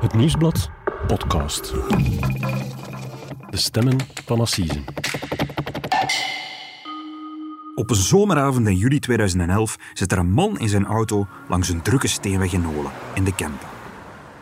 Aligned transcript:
Het 0.00 0.14
Nieuwsblad 0.14 0.70
podcast. 1.06 1.72
De 3.50 3.56
stemmen 3.56 3.96
van 4.24 4.40
Assisen. 4.40 4.84
Op 7.74 7.90
een 7.90 7.96
zomeravond 7.96 8.66
in 8.66 8.76
juli 8.76 8.98
2011 8.98 9.76
zit 9.92 10.12
er 10.12 10.18
een 10.18 10.30
man 10.30 10.58
in 10.58 10.68
zijn 10.68 10.86
auto 10.86 11.26
langs 11.48 11.68
een 11.68 11.82
drukke 11.82 12.08
steenweg 12.08 12.52
in 12.52 12.60
Nolen, 12.60 12.90
in 13.14 13.24
de 13.24 13.34
Kempen. 13.34 13.68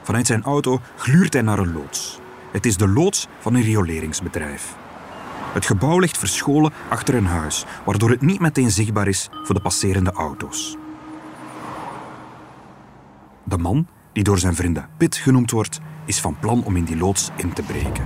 Vanuit 0.02 0.26
zijn 0.26 0.42
auto 0.42 0.80
gluurt 0.96 1.32
hij 1.32 1.42
naar 1.42 1.58
een 1.58 1.72
loods. 1.72 2.18
Het 2.52 2.66
is 2.66 2.76
de 2.76 2.88
loods 2.88 3.26
van 3.38 3.54
een 3.54 3.62
rioleringsbedrijf. 3.62 4.76
Het 5.52 5.66
gebouw 5.66 5.98
ligt 5.98 6.18
verscholen 6.18 6.72
achter 6.88 7.14
een 7.14 7.26
huis, 7.26 7.64
waardoor 7.84 8.10
het 8.10 8.20
niet 8.20 8.40
meteen 8.40 8.70
zichtbaar 8.70 9.08
is 9.08 9.28
voor 9.32 9.54
de 9.54 9.60
passerende 9.60 10.12
auto's. 10.12 10.76
De 13.44 13.58
man, 13.58 13.86
die 14.16 14.24
door 14.24 14.38
zijn 14.38 14.54
vrienden 14.54 14.88
Pit 14.96 15.16
genoemd 15.16 15.50
wordt, 15.50 15.80
is 16.04 16.20
van 16.20 16.36
plan 16.40 16.64
om 16.64 16.76
in 16.76 16.84
die 16.84 16.96
loods 16.96 17.30
in 17.36 17.52
te 17.52 17.62
breken. 17.62 18.04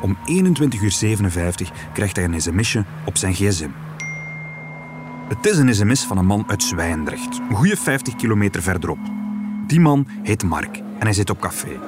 Om 0.00 0.16
21.57 0.16 0.22
uur 0.82 1.72
krijgt 1.92 2.16
hij 2.16 2.24
een 2.24 2.40
sms'je 2.40 2.84
op 3.04 3.16
zijn 3.16 3.34
gsm. 3.34 3.68
Het 5.28 5.46
is 5.46 5.58
een 5.58 5.74
sms 5.74 6.04
van 6.04 6.18
een 6.18 6.26
man 6.26 6.44
uit 6.46 6.62
Zwijndrecht, 6.62 7.40
een 7.48 7.56
goede 7.56 7.76
50 7.76 8.16
kilometer 8.16 8.62
verderop. 8.62 8.98
Die 9.66 9.80
man 9.80 10.06
heet 10.22 10.42
Mark 10.42 10.76
en 10.76 11.06
hij 11.06 11.12
zit 11.12 11.30
op 11.30 11.40
café. 11.40 11.78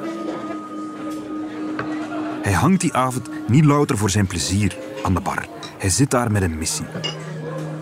Hij 2.43 2.53
hangt 2.53 2.81
die 2.81 2.95
avond 2.95 3.31
niet 3.47 3.65
louter 3.65 3.99
voor 3.99 4.11
zijn 4.11 4.27
plezier 4.27 4.77
aan 5.03 5.15
de 5.15 5.21
bar. 5.21 5.47
Hij 5.79 5.91
zit 5.91 6.11
daar 6.11 6.31
met 6.31 6.43
een 6.43 6.59
missie. 6.59 6.87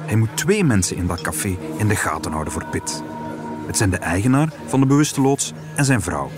Hij 0.06 0.16
moet 0.16 0.36
twee 0.36 0.64
mensen 0.64 0.96
in 0.96 1.06
dat 1.06 1.20
café 1.20 1.56
in 1.76 1.88
de 1.88 1.96
gaten 1.96 2.32
houden 2.32 2.52
voor 2.52 2.64
Pit. 2.64 3.02
Het 3.66 3.76
zijn 3.76 3.90
de 3.90 3.98
eigenaar 3.98 4.48
van 4.66 4.80
de 4.80 4.86
bewuste 4.86 5.20
loods 5.20 5.52
en 5.76 5.84
zijn 5.84 6.00
vrouw. 6.00 6.30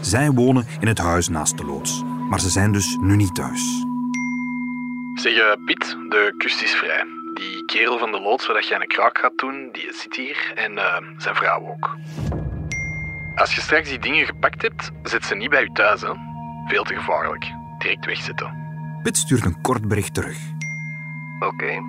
Zij 0.00 0.30
wonen 0.30 0.66
in 0.80 0.88
het 0.88 0.98
huis 0.98 1.28
naast 1.28 1.58
de 1.58 1.64
loods, 1.64 2.02
maar 2.28 2.40
ze 2.40 2.50
zijn 2.50 2.72
dus 2.72 2.96
nu 3.00 3.16
niet 3.16 3.34
thuis. 3.34 3.84
Zeg, 5.14 5.36
eh, 5.38 5.64
Piet, 5.64 5.96
de 6.08 6.34
kust 6.38 6.62
is 6.62 6.74
vrij. 6.74 7.04
Die 7.34 7.64
kerel 7.64 7.98
van 7.98 8.12
de 8.12 8.20
loods 8.20 8.46
waar 8.46 8.56
dat 8.56 8.68
jij 8.68 8.80
een 8.80 8.86
kraak 8.86 9.18
gaat 9.18 9.38
doen, 9.38 9.68
die 9.72 9.92
zit 9.92 10.16
hier. 10.16 10.52
En 10.54 10.78
eh, 10.78 11.02
zijn 11.16 11.34
vrouw 11.34 11.60
ook. 11.68 11.96
Als 13.34 13.54
je 13.54 13.60
straks 13.60 13.88
die 13.88 13.98
dingen 13.98 14.26
gepakt 14.26 14.62
hebt, 14.62 14.90
zet 15.02 15.24
ze 15.24 15.34
niet 15.34 15.50
bij 15.50 15.62
je 15.62 15.72
thuis, 15.72 16.00
hè. 16.00 16.12
Veel 16.66 16.84
te 16.84 16.94
gevaarlijk. 16.94 17.52
Direct 17.78 18.04
wegzetten. 18.04 18.64
Pit 19.02 19.16
stuurt 19.16 19.44
een 19.44 19.60
kort 19.60 19.88
bericht 19.88 20.14
terug. 20.14 20.38
Oké. 21.40 21.82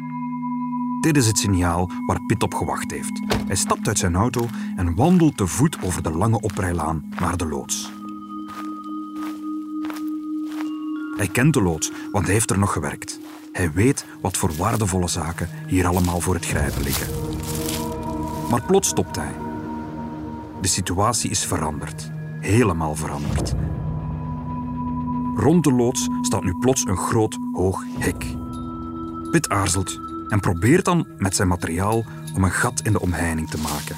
Dit 0.99 1.17
is 1.17 1.27
het 1.27 1.37
signaal 1.37 1.89
waar 2.05 2.25
Pit 2.25 2.43
op 2.43 2.53
gewacht 2.53 2.91
heeft. 2.91 3.21
Hij 3.47 3.55
stapt 3.55 3.87
uit 3.87 3.97
zijn 3.97 4.15
auto 4.15 4.45
en 4.75 4.95
wandelt 4.95 5.37
te 5.37 5.47
voet 5.47 5.77
over 5.83 6.03
de 6.03 6.11
lange 6.11 6.41
oprijlaan 6.41 7.03
naar 7.19 7.37
de 7.37 7.47
loods. 7.47 7.91
Hij 11.17 11.27
kent 11.27 11.53
de 11.53 11.61
loods, 11.61 11.91
want 12.11 12.25
hij 12.25 12.33
heeft 12.33 12.49
er 12.49 12.59
nog 12.59 12.73
gewerkt. 12.73 13.19
Hij 13.51 13.71
weet 13.71 14.05
wat 14.21 14.37
voor 14.37 14.55
waardevolle 14.55 15.07
zaken 15.07 15.49
hier 15.67 15.87
allemaal 15.87 16.19
voor 16.19 16.33
het 16.33 16.45
grijpen 16.45 16.83
liggen. 16.83 17.07
Maar 18.49 18.61
plots 18.61 18.87
stopt 18.87 19.15
hij. 19.15 19.35
De 20.61 20.67
situatie 20.67 21.29
is 21.29 21.45
veranderd. 21.45 22.11
Helemaal 22.39 22.95
veranderd. 22.95 23.53
Rond 25.35 25.63
de 25.63 25.73
loods 25.73 26.07
staat 26.21 26.43
nu 26.43 26.53
plots 26.53 26.85
een 26.85 26.97
groot, 26.97 27.37
hoog 27.51 27.83
hek. 27.97 28.25
Pit 29.31 29.49
aarzelt 29.49 30.06
en 30.29 30.39
probeert 30.39 30.85
dan 30.85 31.07
met 31.17 31.35
zijn 31.35 31.47
materiaal 31.47 32.05
om 32.35 32.43
een 32.43 32.51
gat 32.51 32.81
in 32.83 32.91
de 32.91 33.01
omheining 33.01 33.49
te 33.49 33.57
maken. 33.57 33.95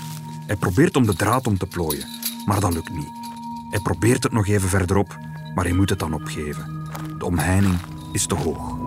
Hij 0.47 0.55
probeert 0.55 0.95
om 0.95 1.05
de 1.05 1.16
draad 1.16 1.47
om 1.47 1.58
te 1.58 1.66
plooien, 1.66 2.08
maar 2.45 2.59
dat 2.59 2.73
lukt 2.73 2.89
niet. 2.89 3.11
Hij 3.69 3.80
probeert 3.80 4.23
het 4.23 4.31
nog 4.31 4.47
even 4.47 4.69
verderop, 4.69 5.17
maar 5.55 5.66
hij 5.66 5.73
moet 5.73 5.89
het 5.89 6.00
dan 6.00 6.13
opgeven. 6.13 6.88
De 7.17 7.25
omheining 7.25 7.77
is 8.11 8.25
te 8.25 8.35
hoog. 8.35 8.78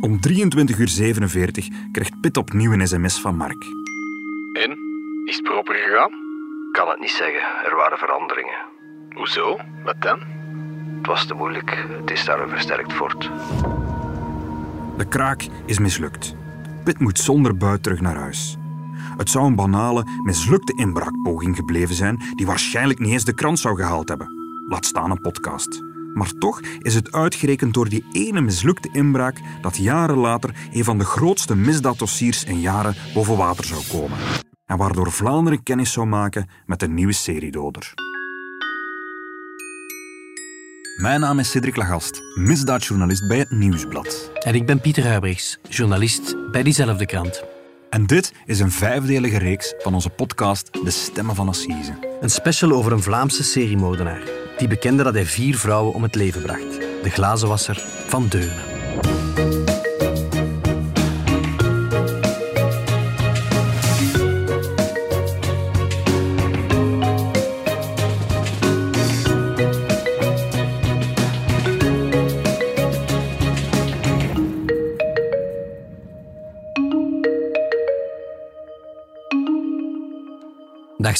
Om 0.00 0.18
23.47 0.28 0.32
uur 1.34 1.68
krijgt 1.92 2.20
Pit 2.20 2.36
opnieuw 2.36 2.72
een 2.72 2.88
sms 2.88 3.20
van 3.20 3.36
Mark. 3.36 3.64
En? 4.52 4.78
Is 5.24 5.36
het 5.36 5.44
proper 5.44 5.74
gegaan? 5.74 6.28
kan 6.72 6.88
het 6.88 7.00
niet 7.00 7.10
zeggen. 7.10 7.42
Er 7.64 7.76
waren 7.76 7.98
veranderingen. 7.98 8.58
Hoezo? 9.10 9.58
Wat 9.84 10.02
dan? 10.02 10.39
Het 11.00 11.08
was 11.08 11.26
te 11.26 11.34
moeilijk. 11.34 11.86
Het 12.00 12.10
is 12.10 12.24
daar 12.24 12.40
een 12.40 12.48
versterkt 12.48 12.92
fort. 12.92 13.30
De 14.96 15.04
kraak 15.08 15.48
is 15.66 15.78
mislukt. 15.78 16.34
Pit 16.84 16.98
moet 16.98 17.18
zonder 17.18 17.56
buit 17.56 17.82
terug 17.82 18.00
naar 18.00 18.16
huis. 18.16 18.56
Het 19.16 19.30
zou 19.30 19.46
een 19.46 19.54
banale, 19.54 20.06
mislukte 20.22 20.74
inbraakpoging 20.74 21.56
gebleven 21.56 21.94
zijn 21.94 22.20
die 22.34 22.46
waarschijnlijk 22.46 22.98
niet 22.98 23.12
eens 23.12 23.24
de 23.24 23.34
krant 23.34 23.58
zou 23.58 23.76
gehaald 23.76 24.08
hebben. 24.08 24.28
Laat 24.68 24.84
staan 24.84 25.10
een 25.10 25.20
podcast. 25.20 25.82
Maar 26.14 26.32
toch 26.38 26.60
is 26.78 26.94
het 26.94 27.12
uitgerekend 27.12 27.74
door 27.74 27.88
die 27.88 28.04
ene 28.12 28.40
mislukte 28.40 28.88
inbraak 28.92 29.40
dat 29.60 29.76
jaren 29.76 30.18
later 30.18 30.54
een 30.72 30.84
van 30.84 30.98
de 30.98 31.04
grootste 31.04 31.56
misdaaddossiers 31.56 32.44
in 32.44 32.60
jaren 32.60 32.94
boven 33.14 33.36
water 33.36 33.64
zou 33.64 33.82
komen. 33.90 34.18
En 34.66 34.76
waardoor 34.76 35.12
Vlaanderen 35.12 35.62
kennis 35.62 35.92
zou 35.92 36.06
maken 36.06 36.48
met 36.66 36.82
een 36.82 36.94
nieuwe 36.94 37.12
seriedoder. 37.12 38.09
Mijn 41.00 41.20
naam 41.20 41.38
is 41.38 41.50
Cedric 41.50 41.76
Lagast, 41.76 42.22
misdaadjournalist 42.34 43.28
bij 43.28 43.38
het 43.38 43.50
Nieuwsblad. 43.50 44.30
En 44.34 44.54
ik 44.54 44.66
ben 44.66 44.80
Pieter 44.80 45.06
Huibrechts, 45.06 45.58
journalist 45.68 46.50
bij 46.50 46.62
diezelfde 46.62 47.06
krant. 47.06 47.44
En 47.90 48.06
dit 48.06 48.32
is 48.44 48.60
een 48.60 48.70
vijfdelige 48.70 49.38
reeks 49.38 49.74
van 49.78 49.94
onze 49.94 50.10
podcast 50.10 50.72
De 50.84 50.90
Stemmen 50.90 51.34
van 51.34 51.48
Assise. 51.48 52.18
Een 52.20 52.30
special 52.30 52.72
over 52.72 52.92
een 52.92 53.02
Vlaamse 53.02 53.42
seriemoordenaar 53.42 54.22
die 54.58 54.68
bekende 54.68 55.02
dat 55.02 55.14
hij 55.14 55.26
vier 55.26 55.56
vrouwen 55.56 55.94
om 55.94 56.02
het 56.02 56.14
leven 56.14 56.42
bracht. 56.42 56.80
De 57.02 57.10
glazenwasser 57.10 57.84
van 58.06 58.28
Deurne. 58.28 58.79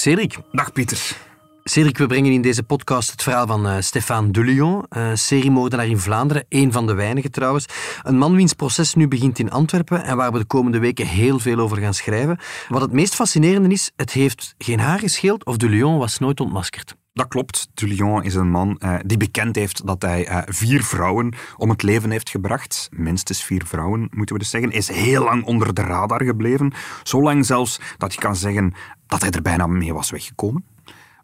Cedric. 0.00 0.38
Dag 0.52 0.72
Pieter. 0.72 1.16
Cedric, 1.64 1.98
we 1.98 2.06
brengen 2.06 2.32
in 2.32 2.42
deze 2.42 2.62
podcast 2.62 3.10
het 3.10 3.22
verhaal 3.22 3.46
van 3.46 3.66
uh, 3.66 3.76
Stéphane 3.80 4.30
Delion, 4.30 4.84
uh, 4.96 5.10
seriemoordenaar 5.14 5.86
in 5.86 5.98
Vlaanderen, 5.98 6.44
één 6.48 6.72
van 6.72 6.86
de 6.86 6.94
weinigen 6.94 7.30
trouwens. 7.30 7.66
Een 8.02 8.18
man 8.18 8.34
wiens 8.34 8.52
proces 8.52 8.94
nu 8.94 9.08
begint 9.08 9.38
in 9.38 9.50
Antwerpen 9.50 10.04
en 10.04 10.16
waar 10.16 10.32
we 10.32 10.38
de 10.38 10.44
komende 10.44 10.78
weken 10.78 11.06
heel 11.06 11.38
veel 11.38 11.58
over 11.58 11.76
gaan 11.76 11.94
schrijven. 11.94 12.38
Wat 12.68 12.80
het 12.80 12.92
meest 12.92 13.14
fascinerende 13.14 13.68
is, 13.68 13.90
het 13.96 14.12
heeft 14.12 14.54
geen 14.58 14.80
haar 14.80 14.98
gescheeld 14.98 15.44
of 15.44 15.56
Delion 15.56 15.98
was 15.98 16.18
nooit 16.18 16.40
ontmaskerd. 16.40 16.94
Dat 17.12 17.28
klopt. 17.28 17.68
Dullion 17.74 18.22
is 18.22 18.34
een 18.34 18.50
man 18.50 18.80
uh, 18.84 18.96
die 19.06 19.16
bekend 19.16 19.56
heeft 19.56 19.86
dat 19.86 20.02
hij 20.02 20.28
uh, 20.28 20.38
vier 20.46 20.84
vrouwen 20.84 21.34
om 21.56 21.70
het 21.70 21.82
leven 21.82 22.10
heeft 22.10 22.30
gebracht. 22.30 22.88
Minstens 22.92 23.44
vier 23.44 23.66
vrouwen, 23.66 24.00
moeten 24.10 24.34
we 24.34 24.40
dus 24.40 24.50
zeggen. 24.50 24.70
Is 24.70 24.88
heel 24.88 25.24
lang 25.24 25.44
onder 25.44 25.74
de 25.74 25.82
radar 25.82 26.24
gebleven. 26.24 26.72
Zo 27.02 27.22
lang 27.22 27.46
zelfs 27.46 27.80
dat 27.98 28.14
je 28.14 28.20
kan 28.20 28.36
zeggen 28.36 28.74
dat 29.06 29.20
hij 29.20 29.30
er 29.30 29.42
bijna 29.42 29.66
mee 29.66 29.94
was 29.94 30.10
weggekomen. 30.10 30.64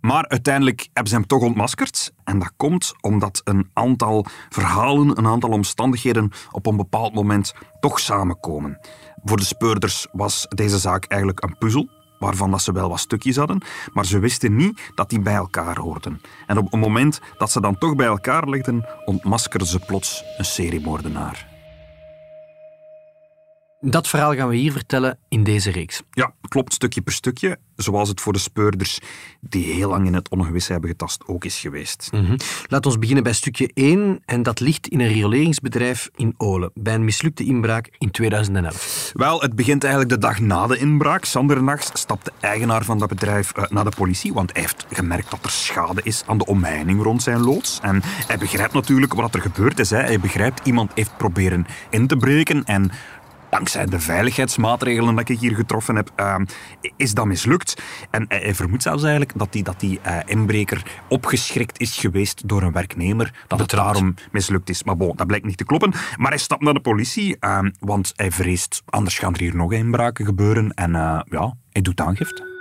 Maar 0.01 0.29
uiteindelijk 0.29 0.81
hebben 0.93 1.09
ze 1.09 1.15
hem 1.15 1.27
toch 1.27 1.43
ontmaskerd. 1.43 2.13
En 2.25 2.39
dat 2.39 2.53
komt 2.57 2.93
omdat 3.01 3.41
een 3.45 3.71
aantal 3.73 4.27
verhalen, 4.49 5.19
een 5.19 5.27
aantal 5.27 5.51
omstandigheden 5.51 6.31
op 6.51 6.67
een 6.67 6.77
bepaald 6.77 7.15
moment 7.15 7.55
toch 7.81 8.01
samenkomen. 8.01 8.79
Voor 9.25 9.37
de 9.37 9.45
speurders 9.45 10.07
was 10.13 10.47
deze 10.49 10.79
zaak 10.79 11.05
eigenlijk 11.05 11.43
een 11.43 11.59
puzzel 11.59 11.89
waarvan 12.19 12.51
dat 12.51 12.63
ze 12.63 12.73
wel 12.73 12.89
wat 12.89 13.01
stukjes 13.01 13.37
hadden, 13.37 13.63
maar 13.93 14.07
ze 14.07 14.19
wisten 14.19 14.57
niet 14.57 14.81
dat 14.95 15.11
die 15.11 15.21
bij 15.21 15.35
elkaar 15.35 15.79
hoorden. 15.79 16.21
En 16.47 16.59
op 16.59 16.71
het 16.71 16.81
moment 16.81 17.21
dat 17.39 17.51
ze 17.51 17.61
dan 17.61 17.79
toch 17.79 17.97
bij 17.97 18.07
elkaar 18.07 18.49
legden, 18.49 18.87
ontmaskerden 19.05 19.69
ze 19.69 19.79
plots 19.79 20.25
een 20.39 20.45
seriemoordenaar. 20.45 21.56
Dat 23.89 24.09
verhaal 24.09 24.35
gaan 24.35 24.49
we 24.49 24.57
hier 24.57 24.73
vertellen 24.73 25.19
in 25.29 25.45
deze 25.45 25.71
reeks. 25.71 26.03
Ja, 26.11 26.33
klopt, 26.49 26.73
stukje 26.73 27.01
per 27.01 27.13
stukje. 27.13 27.59
Zoals 27.77 28.09
het 28.09 28.21
voor 28.21 28.33
de 28.33 28.39
speurders 28.39 28.99
die 29.41 29.73
heel 29.73 29.89
lang 29.89 30.07
in 30.07 30.15
het 30.15 30.29
ongewisse 30.29 30.73
hebben 30.73 30.91
getast 30.91 31.23
ook 31.27 31.45
is 31.45 31.59
geweest. 31.59 32.09
Mm 32.13 32.25
-hmm. 32.25 32.37
Laten 32.67 32.91
we 32.91 32.99
beginnen 32.99 33.25
bij 33.25 33.33
stukje 33.33 33.71
1. 33.75 34.23
En 34.25 34.43
dat 34.43 34.61
ligt 34.61 34.89
in 34.89 35.01
een 35.01 35.09
rioleringsbedrijf 35.09 36.11
in 36.15 36.35
Olen. 36.37 36.71
Bij 36.75 36.95
een 36.95 37.05
mislukte 37.05 37.45
inbraak 37.45 37.91
in 37.99 38.11
2011. 38.11 39.11
Wel, 39.15 39.41
het 39.41 39.55
begint 39.55 39.85
eigenlijk 39.85 40.13
de 40.15 40.27
dag 40.27 40.41
na 40.41 40.67
de 40.67 40.79
inbraak. 40.79 41.25
Zandernachts 41.25 42.01
stapt 42.01 42.25
de 42.25 42.33
eigenaar 42.41 42.85
van 42.85 42.99
dat 42.99 43.09
bedrijf 43.09 43.57
uh, 43.57 43.65
naar 43.69 43.85
de 43.85 43.97
politie. 43.97 44.33
Want 44.33 44.53
hij 44.53 44.61
heeft 44.61 44.87
gemerkt 44.91 45.31
dat 45.31 45.45
er 45.45 45.51
schade 45.51 46.01
is 46.05 46.23
aan 46.27 46.39
de 46.39 46.47
omheining 46.47 47.03
rond 47.03 47.23
zijn 47.23 47.41
loods. 47.41 47.79
En 47.83 48.01
hij 48.05 48.39
begrijpt 48.39 48.73
natuurlijk 48.73 49.15
wat 49.15 49.35
er 49.35 49.41
gebeurd 49.41 49.79
is. 49.79 49.91
Hè. 49.91 49.99
Hij 49.99 50.21
begrijpt, 50.21 50.67
iemand 50.67 50.91
heeft 50.95 51.17
proberen 51.17 51.67
in 51.91 52.07
te 52.07 52.17
breken 52.17 52.65
en 52.65 52.91
dankzij 53.57 53.87
de 53.87 54.01
veiligheidsmaatregelen 54.01 55.15
dat 55.15 55.29
ik 55.29 55.39
hier 55.39 55.55
getroffen 55.55 55.97
heb, 55.97 56.11
uh, 56.17 56.37
is 56.97 57.15
dat 57.15 57.27
mislukt. 57.27 57.83
En 58.11 58.25
hij 58.29 58.55
vermoedt 58.55 58.83
zelfs 58.83 59.03
eigenlijk 59.03 59.39
dat 59.39 59.53
die, 59.53 59.63
dat 59.63 59.81
die 59.81 60.01
uh, 60.07 60.19
inbreker 60.25 60.83
opgeschrikt 61.09 61.81
is 61.81 61.99
geweest 61.99 62.49
door 62.49 62.63
een 62.63 62.73
werknemer, 62.73 63.45
dat 63.47 63.59
het 63.59 63.71
daarom 63.71 64.15
mislukt 64.33 64.69
is. 64.69 64.83
Maar 64.83 64.97
bon, 64.97 65.17
dat 65.17 65.27
blijkt 65.27 65.47
niet 65.47 65.57
te 65.57 65.65
kloppen. 65.65 65.93
Maar 66.17 66.31
hij 66.31 66.39
stapt 66.39 66.63
naar 66.63 66.75
de 66.75 66.81
politie, 66.81 67.37
uh, 67.41 67.59
want 67.79 68.13
hij 68.17 68.33
vreest, 68.33 68.83
anders 68.85 69.19
gaan 69.19 69.35
er 69.35 69.41
hier 69.41 69.57
nog 69.57 69.73
inbraken 69.73 70.25
gebeuren. 70.25 70.71
En 70.75 70.91
uh, 70.91 71.21
ja, 71.25 71.57
hij 71.73 71.83
doet 71.83 72.01
aangifte. 72.01 72.56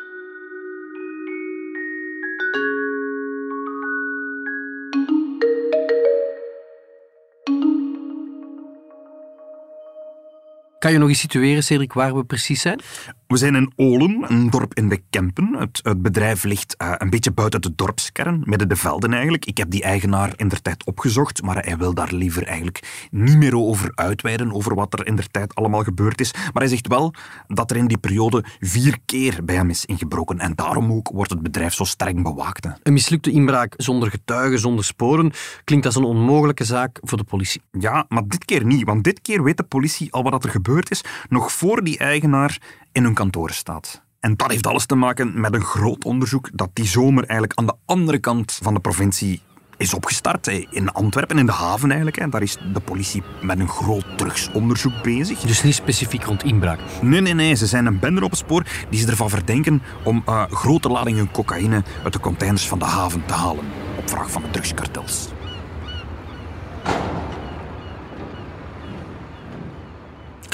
Kan 10.80 10.92
je 10.92 10.98
nog 10.98 11.10
eens 11.10 11.20
situeren, 11.20 11.64
Cedric, 11.64 11.94
waar 11.94 12.16
we 12.16 12.24
precies 12.24 12.62
zijn? 12.62 12.80
We 13.28 13.38
zijn 13.38 13.56
in 13.56 13.72
Olen, 13.76 14.26
een 14.28 14.50
dorp 14.50 14.74
in 14.74 14.90
de 14.90 15.02
Kempen. 15.10 15.56
Het, 15.58 15.80
het 15.84 16.02
bedrijf 16.02 16.44
ligt 16.44 16.76
uh, 16.82 16.94
een 16.98 17.10
beetje 17.10 17.32
buiten 17.32 17.62
de 17.62 17.76
dorpskern, 17.76 18.44
midden 18.46 18.70
de 18.70 18.76
velden 18.76 19.14
eigenlijk. 19.14 19.46
Ik 19.46 19.58
heb 19.58 19.70
die 19.70 19.84
eigenaar 19.84 20.34
in 20.36 20.48
der 20.48 20.62
tijd 20.62 20.86
opgezocht, 20.86 21.42
maar 21.42 21.66
hij 21.66 21.78
wil 21.78 21.94
daar 21.94 22.14
liever 22.14 22.48
eigenlijk 22.48 23.08
niet 23.12 23.38
meer 23.38 23.56
over 23.56 23.92
uitweiden, 23.96 24.54
over 24.54 24.76
wat 24.76 25.00
er 25.00 25.08
in 25.08 25.16
der 25.16 25.32
tijd 25.32 25.56
allemaal 25.56 25.84
gebeurd 25.84 26.22
is. 26.22 26.34
Maar 26.34 26.52
hij 26.54 26.68
zegt 26.68 26.88
wel 26.88 27.14
dat 27.48 27.72
er 27.72 27.78
in 27.78 27.88
die 27.88 27.98
periode 27.98 28.44
vier 28.60 28.98
keer 29.06 29.46
bij 29.46 29.56
hem 29.56 29.70
is 29.70 29.86
ingebroken. 29.86 30.40
En 30.40 30.56
daarom 30.56 30.92
ook 30.92 31.10
wordt 31.14 31.32
het 31.32 31.42
bedrijf 31.42 31.74
zo 31.74 31.84
streng 31.84 32.24
bewaakt. 32.24 32.68
Een 32.84 32.94
mislukte 32.94 33.32
inbraak 33.32 33.74
zonder 33.78 34.10
getuigen, 34.10 34.60
zonder 34.60 34.86
sporen, 34.86 35.32
klinkt 35.64 35.86
als 35.86 35.96
een 35.96 36.04
onmogelijke 36.04 36.64
zaak 36.64 37.00
voor 37.02 37.18
de 37.18 37.24
politie. 37.24 37.62
Ja, 37.72 38.06
maar 38.10 38.28
dit 38.28 38.46
keer 38.46 38.66
niet, 38.66 38.86
want 38.86 39.04
dit 39.04 39.22
keer 39.22 39.44
weet 39.44 39.58
de 39.58 39.64
politie 39.64 40.12
al 40.12 40.24
wat 40.24 40.44
er 40.44 40.50
gebeurd 40.50 40.92
is, 40.92 41.04
nog 41.30 41.52
voor 41.52 41.84
die 41.84 41.98
eigenaar 41.98 42.84
in 42.96 43.04
hun 43.04 43.14
kantoor 43.14 43.50
staat. 43.50 44.04
En 44.20 44.36
dat 44.36 44.52
heeft 44.52 44.68
alles 44.68 44.86
te 44.86 44.96
maken 44.96 45.40
met 45.40 45.54
een 45.54 45.64
groot 45.64 46.04
onderzoek 46.04 46.50
dat 46.54 46.70
die 46.74 46.86
zomer 46.86 47.24
eigenlijk 47.24 47.60
aan 47.60 47.66
de 47.66 47.76
andere 47.86 48.18
kant 48.18 48.60
van 48.62 48.74
de 48.74 48.80
provincie 48.80 49.42
is 49.78 49.94
opgestart. 49.94 50.48
In 50.70 50.92
Antwerpen, 50.92 51.38
in 51.38 51.46
de 51.46 51.52
haven 51.52 51.92
eigenlijk. 51.92 52.32
Daar 52.32 52.42
is 52.42 52.58
de 52.74 52.80
politie 52.80 53.24
met 53.42 53.60
een 53.60 53.68
groot 53.68 54.18
drugsonderzoek 54.18 55.04
bezig. 55.04 55.40
Dus 55.40 55.64
niet 55.64 55.74
specifiek 55.74 56.24
rond 56.24 56.44
inbraak? 56.44 56.80
Nee, 57.02 57.22
nee, 57.22 57.34
nee. 57.34 57.56
Ze 57.56 57.66
zijn 57.66 57.86
een 57.86 58.00
bende 58.00 58.24
op 58.24 58.30
het 58.30 58.40
spoor 58.40 58.66
die 58.90 59.00
ze 59.00 59.08
ervan 59.08 59.30
verdenken 59.30 59.82
om 60.04 60.24
uh, 60.30 60.44
grote 60.50 60.90
ladingen 60.90 61.32
cocaïne 61.32 61.84
uit 62.04 62.14
de 62.14 62.20
containers 62.20 62.68
van 62.68 62.80
de 62.80 62.86
haven 62.86 63.26
te 63.26 63.34
halen. 63.34 63.66
Op 63.98 64.10
vraag 64.10 64.32
van 64.32 64.42
de 64.42 64.50
drugskartels. 64.50 65.35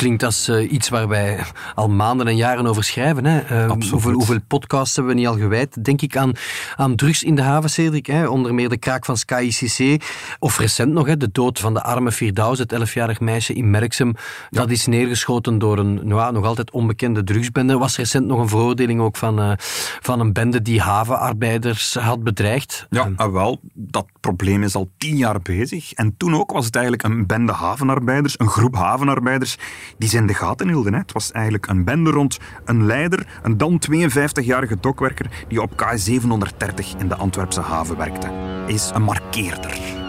Klinkt 0.01 0.23
als 0.23 0.49
uh, 0.49 0.71
iets 0.71 0.89
waar 0.89 1.07
wij 1.07 1.39
al 1.75 1.89
maanden 1.89 2.27
en 2.27 2.35
jaren 2.35 2.67
over 2.67 2.83
schrijven. 2.83 3.25
Hè. 3.25 3.65
Uh, 3.65 3.71
hoeveel, 3.71 4.11
hoeveel, 4.11 4.39
podcasts 4.47 4.95
hebben 4.95 5.13
we 5.13 5.19
niet 5.19 5.29
al 5.29 5.37
gewijd? 5.37 5.83
Denk 5.83 6.01
ik 6.01 6.17
aan, 6.17 6.31
aan 6.75 6.95
drugs 6.95 7.23
in 7.23 7.35
de 7.35 7.41
haven, 7.41 7.69
Cedric. 7.69 8.05
Hè. 8.05 8.27
Onder 8.27 8.53
meer 8.53 8.69
de 8.69 8.77
kraak 8.77 9.05
van 9.05 9.17
Sky 9.17 9.49
ICC. 9.59 10.03
Of 10.39 10.57
recent 10.57 10.91
nog, 10.93 11.07
hè, 11.07 11.17
de 11.17 11.29
dood 11.31 11.59
van 11.59 11.73
de 11.73 11.83
arme 11.83 12.11
Firdaus, 12.11 12.59
het 12.59 12.75
11-jarig 12.75 13.19
meisje 13.19 13.53
in 13.53 13.69
Merksem. 13.69 14.07
Ja. 14.49 14.59
Dat 14.59 14.69
is 14.69 14.85
neergeschoten 14.85 15.59
door 15.59 15.77
een 15.77 15.99
nou, 16.03 16.33
nog 16.33 16.45
altijd 16.45 16.71
onbekende 16.71 17.23
drugsbende. 17.23 17.73
Er 17.73 17.79
was 17.79 17.97
recent 17.97 18.25
nog 18.25 18.39
een 18.39 18.49
veroordeling 18.49 19.01
ook 19.01 19.17
van, 19.17 19.39
uh, 19.39 19.51
van 19.99 20.19
een 20.19 20.33
bende 20.33 20.61
die 20.61 20.81
havenarbeiders 20.81 21.93
had 21.93 22.23
bedreigd. 22.23 22.87
Ja, 22.89 23.09
uh, 23.17 23.27
wel, 23.27 23.59
dat 23.73 24.05
probleem 24.19 24.63
is 24.63 24.75
al 24.75 24.89
tien 24.97 25.17
jaar 25.17 25.41
bezig. 25.41 25.93
En 25.93 26.17
toen 26.17 26.35
ook 26.35 26.51
was 26.51 26.65
het 26.65 26.75
eigenlijk 26.75 27.03
een 27.05 27.25
bende 27.25 27.53
havenarbeiders, 27.53 28.39
een 28.39 28.49
groep 28.49 28.75
havenarbeiders 28.75 29.57
die 29.97 30.09
zijn 30.09 30.25
de 30.25 30.33
gaten 30.33 30.67
hielden. 30.67 30.93
Het 30.93 31.11
was 31.11 31.31
eigenlijk 31.31 31.67
een 31.67 31.83
bende 31.83 32.11
rond 32.11 32.39
een 32.65 32.85
leider, 32.85 33.27
een 33.41 33.57
dan 33.57 33.81
52-jarige 33.91 34.77
dokwerker 34.79 35.29
die 35.47 35.61
op 35.61 35.71
K730 35.71 36.97
in 36.97 37.07
de 37.07 37.15
Antwerpse 37.15 37.61
haven 37.61 37.97
werkte. 37.97 38.31
Is 38.67 38.91
een 38.93 39.03
markeerder. 39.03 40.00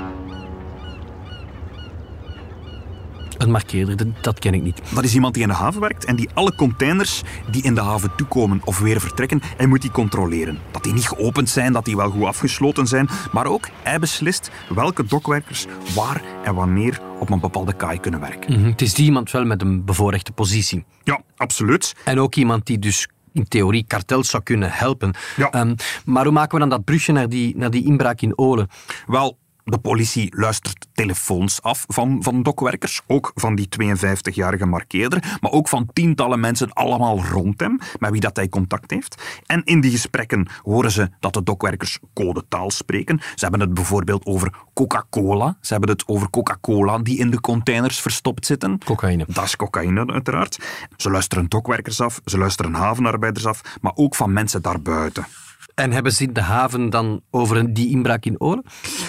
Een 3.42 3.50
markeerder, 3.50 3.96
dat 4.20 4.38
ken 4.38 4.54
ik 4.54 4.62
niet. 4.62 4.80
Dat 4.94 5.04
is 5.04 5.14
iemand 5.14 5.34
die 5.34 5.42
in 5.42 5.48
de 5.48 5.54
haven 5.54 5.80
werkt 5.80 6.04
en 6.04 6.16
die 6.16 6.28
alle 6.34 6.54
containers 6.54 7.22
die 7.50 7.62
in 7.62 7.74
de 7.74 7.80
haven 7.80 8.14
toekomen 8.16 8.60
of 8.64 8.78
weer 8.78 9.00
vertrekken, 9.00 9.40
hij 9.56 9.66
moet 9.66 9.80
die 9.82 9.90
controleren. 9.90 10.58
Dat 10.70 10.82
die 10.82 10.92
niet 10.92 11.08
geopend 11.08 11.48
zijn, 11.48 11.72
dat 11.72 11.84
die 11.84 11.96
wel 11.96 12.10
goed 12.10 12.24
afgesloten 12.24 12.86
zijn, 12.86 13.08
maar 13.32 13.46
ook 13.46 13.68
hij 13.82 13.98
beslist 13.98 14.50
welke 14.74 15.04
dokwerkers 15.04 15.66
waar 15.94 16.22
en 16.44 16.54
wanneer 16.54 17.00
op 17.18 17.30
een 17.30 17.40
bepaalde 17.40 17.72
kaai 17.72 18.00
kunnen 18.00 18.20
werken. 18.20 18.52
Mm 18.52 18.62
-hmm. 18.62 18.70
Het 18.70 18.82
is 18.82 18.94
die 18.94 19.04
iemand 19.04 19.30
wel 19.30 19.44
met 19.44 19.62
een 19.62 19.84
bevoorrechte 19.84 20.32
positie. 20.32 20.84
Ja, 21.02 21.22
absoluut. 21.36 21.94
En 22.04 22.20
ook 22.20 22.34
iemand 22.34 22.66
die 22.66 22.78
dus 22.78 23.08
in 23.32 23.48
theorie 23.48 23.84
kartels 23.86 24.30
zou 24.30 24.42
kunnen 24.42 24.70
helpen. 24.72 25.14
Ja. 25.36 25.60
Um, 25.60 25.74
maar 26.04 26.24
hoe 26.24 26.32
maken 26.32 26.52
we 26.52 26.58
dan 26.58 26.68
dat 26.68 26.84
brugje 26.84 27.12
naar 27.12 27.28
die, 27.28 27.56
naar 27.56 27.70
die 27.70 27.84
inbraak 27.84 28.20
in 28.20 28.38
Olen? 28.38 28.68
Wel, 29.06 29.38
de 29.64 29.78
politie 29.78 30.32
luistert 30.36 30.86
telefoons 30.92 31.62
af 31.62 31.84
van, 31.88 32.22
van 32.22 32.42
dokwerkers, 32.42 33.00
ook 33.06 33.32
van 33.34 33.54
die 33.54 33.68
52-jarige 33.82 34.66
markeerder, 34.66 35.38
maar 35.40 35.50
ook 35.50 35.68
van 35.68 35.90
tientallen 35.92 36.40
mensen 36.40 36.72
allemaal 36.72 37.24
rond 37.24 37.60
hem, 37.60 37.78
met 37.98 38.10
wie 38.10 38.20
dat 38.20 38.36
hij 38.36 38.48
contact 38.48 38.90
heeft. 38.90 39.22
En 39.46 39.64
in 39.64 39.80
die 39.80 39.90
gesprekken 39.90 40.48
horen 40.62 40.90
ze 40.90 41.10
dat 41.20 41.34
de 41.34 41.42
dokwerkers 41.42 41.98
codetaal 42.14 42.70
spreken. 42.70 43.20
Ze 43.34 43.42
hebben 43.42 43.60
het 43.60 43.74
bijvoorbeeld 43.74 44.26
over 44.26 44.54
Coca-Cola. 44.74 45.56
Ze 45.60 45.72
hebben 45.72 45.90
het 45.90 46.08
over 46.08 46.30
Coca-Cola 46.30 46.98
die 46.98 47.18
in 47.18 47.30
de 47.30 47.40
containers 47.40 48.00
verstopt 48.00 48.46
zitten. 48.46 48.78
Cocaïne. 48.84 49.24
Dat 49.28 49.44
is 49.44 49.56
cocaïne, 49.56 50.06
uiteraard. 50.06 50.58
Ze 50.96 51.10
luisteren 51.10 51.48
dokwerkers 51.48 52.00
af, 52.00 52.20
ze 52.24 52.38
luisteren 52.38 52.74
havenarbeiders 52.74 53.46
af, 53.46 53.60
maar 53.80 53.92
ook 53.94 54.14
van 54.14 54.32
mensen 54.32 54.62
daarbuiten. 54.62 55.26
En 55.74 55.92
hebben 55.92 56.12
ze 56.12 56.22
in 56.22 56.32
de 56.32 56.40
haven 56.40 56.90
dan 56.90 57.22
over 57.30 57.74
die 57.74 57.90
inbraak 57.90 58.24
in 58.24 58.40
Olen? 58.40 58.64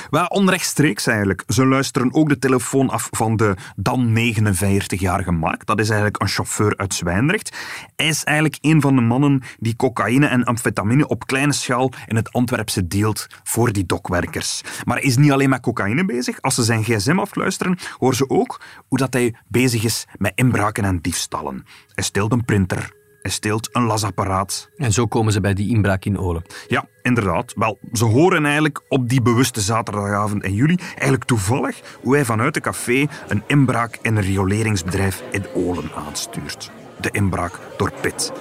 Wel, 0.09 0.25
onrechtstreeks 0.25 1.07
eigenlijk. 1.07 1.43
Ze 1.47 1.65
luisteren 1.65 2.13
ook 2.13 2.29
de 2.29 2.39
telefoon 2.39 2.89
af 2.89 3.07
van 3.11 3.35
de 3.35 3.55
dan 3.75 4.17
49-jarige 4.17 5.31
Mark. 5.31 5.65
Dat 5.65 5.79
is 5.79 5.87
eigenlijk 5.87 6.21
een 6.21 6.27
chauffeur 6.27 6.77
uit 6.77 6.93
Zwijndrecht. 6.93 7.57
Hij 7.95 8.07
is 8.07 8.23
eigenlijk 8.23 8.57
een 8.61 8.81
van 8.81 8.95
de 8.95 9.01
mannen 9.01 9.41
die 9.59 9.75
cocaïne 9.75 10.27
en 10.27 10.43
amfetamine 10.43 11.07
op 11.07 11.27
kleine 11.27 11.53
schaal 11.53 11.91
in 12.07 12.15
het 12.15 12.33
Antwerpse 12.33 12.87
deelt 12.87 13.27
voor 13.43 13.71
die 13.71 13.85
dokwerkers. 13.85 14.61
Maar 14.85 14.97
hij 14.97 15.05
is 15.05 15.17
niet 15.17 15.31
alleen 15.31 15.49
met 15.49 15.61
cocaïne 15.61 16.05
bezig. 16.05 16.41
Als 16.41 16.55
ze 16.55 16.63
zijn 16.63 16.83
gsm 16.83 17.19
afluisteren, 17.19 17.77
horen 17.97 18.15
ze 18.15 18.29
ook 18.29 18.61
hoe 18.87 18.97
dat 18.97 19.13
hij 19.13 19.35
bezig 19.47 19.83
is 19.83 20.05
met 20.17 20.31
inbraken 20.35 20.83
en 20.83 20.99
diefstallen. 21.01 21.65
Hij 21.95 22.03
steelt 22.03 22.31
een 22.31 22.45
printer, 22.45 23.02
hij 23.23 23.31
steelt 23.31 23.69
een 23.71 23.83
lasapparaat. 23.83 24.69
En 24.77 24.91
zo 24.91 25.05
komen 25.05 25.33
ze 25.33 25.41
bij 25.41 25.53
die 25.53 25.69
inbraak 25.69 26.05
in 26.05 26.17
Olen. 26.17 26.45
Ja, 26.67 26.85
inderdaad. 27.01 27.53
Wel, 27.55 27.79
ze 27.93 28.05
horen 28.05 28.45
eigenlijk 28.45 28.81
op 28.87 29.09
die 29.09 29.21
bewuste 29.21 29.61
zaterdagavond 29.61 30.43
in 30.43 30.53
juli 30.53 30.75
eigenlijk 30.75 31.23
toevallig 31.23 31.81
hoe 32.01 32.15
hij 32.15 32.25
vanuit 32.25 32.53
de 32.53 32.59
café 32.59 33.07
een 33.27 33.43
inbraak 33.47 33.97
in 34.01 34.15
een 34.15 34.23
rioleringsbedrijf 34.23 35.23
in 35.31 35.45
Olen 35.53 35.91
aanstuurt. 36.07 36.71
De 36.99 37.09
inbraak 37.11 37.59
door 37.77 37.91
Pitt. 38.01 38.31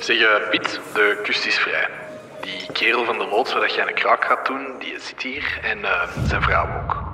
Zeg, 0.00 0.16
uh, 0.16 0.50
Piet, 0.50 0.80
de 0.94 1.20
kust 1.22 1.46
is 1.46 1.58
vrij. 1.58 1.88
Die 2.40 2.72
kerel 2.72 3.04
van 3.04 3.18
de 3.18 3.26
loods 3.26 3.52
waar 3.52 3.62
dat 3.62 3.74
jij 3.74 3.86
een 3.86 3.94
kraak 3.94 4.24
gaat 4.24 4.46
doen, 4.46 4.66
die 4.78 4.94
zit 5.00 5.22
hier 5.22 5.60
en 5.62 5.78
uh, 5.78 6.26
zijn 6.26 6.42
vrouw 6.42 6.82
ook. 6.82 7.13